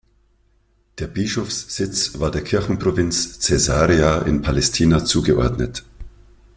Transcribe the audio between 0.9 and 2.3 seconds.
Der Bischofssitz